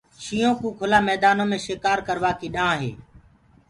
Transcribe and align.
شيِنهو 0.25 0.53
ڪوُ 0.59 0.67
ڪُلآ 0.79 0.99
ميدآنو 1.07 1.43
مي 1.49 1.57
شڪآر 1.65 1.97
ڪروآ 2.07 2.31
ڪي 2.39 2.47
ڏآنهنٚ 2.55 2.83
هي۔ 2.83 2.91